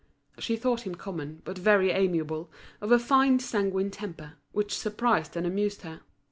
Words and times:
She 0.39 0.55
thought 0.55 0.81
him 0.81 0.95
common, 0.95 1.43
but 1.45 1.59
very 1.59 1.91
amiable, 1.91 2.49
of 2.81 2.91
a 2.91 2.97
fine 2.97 3.37
sanguine 3.37 3.91
temper, 3.91 4.33
which 4.51 4.75
surprised 4.75 5.37
and 5.37 5.45
amused 5.45 5.83
her. 5.83 6.01